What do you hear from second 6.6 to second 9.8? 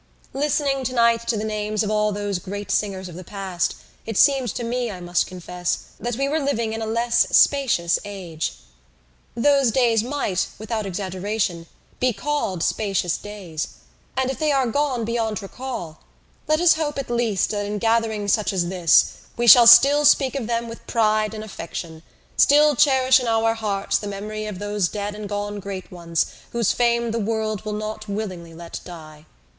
in a less spacious age. Those